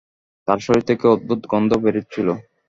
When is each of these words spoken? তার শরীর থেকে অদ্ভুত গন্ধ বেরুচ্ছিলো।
তার 0.47 0.59
শরীর 0.65 0.83
থেকে 0.89 1.05
অদ্ভুত 1.07 1.41
গন্ধ 1.51 1.71
বেরুচ্ছিলো। 1.83 2.33